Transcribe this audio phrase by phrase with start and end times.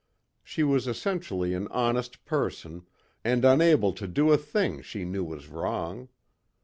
[0.43, 2.87] She was essentially an honest person
[3.23, 6.09] and unable to do a thing she knew was wrong.